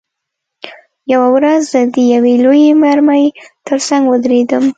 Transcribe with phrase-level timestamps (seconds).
[1.13, 3.25] یوه ورځ زه د یوې لویې مرمۍ
[3.67, 4.65] ترڅنګ ودرېدم